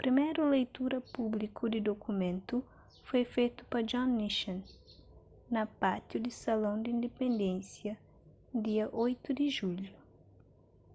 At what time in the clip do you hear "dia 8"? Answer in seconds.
8.66-9.38